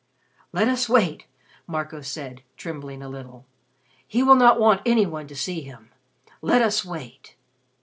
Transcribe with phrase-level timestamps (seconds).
[0.51, 1.27] "Let us wait,"
[1.67, 3.45] Marco said, trembling a little.
[4.07, 5.91] "He will not want any one to see him.
[6.41, 7.35] Let us wait."